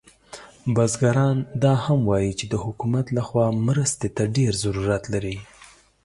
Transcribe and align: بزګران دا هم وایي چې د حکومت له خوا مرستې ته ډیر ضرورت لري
بزګران 0.75 1.37
دا 1.63 1.73
هم 1.85 1.99
وایي 2.09 2.31
چې 2.39 2.45
د 2.53 2.55
حکومت 2.63 3.05
له 3.15 3.21
خوا 3.27 3.45
مرستې 3.67 4.09
ته 4.15 4.23
ډیر 4.35 4.51
ضرورت 4.63 5.03
لري 5.13 5.37